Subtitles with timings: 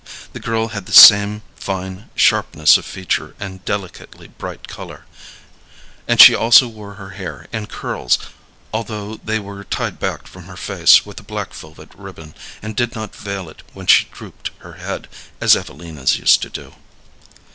[0.33, 5.05] This girl had the same fine sharpness of feature and delicately bright color,
[6.07, 8.17] and she also wore her hair in curls,
[8.73, 12.33] although they were tied back from her face with a black velvet ribbon,
[12.63, 15.07] and did not veil it when she drooped her head,
[15.39, 16.73] as Evelina's used to do.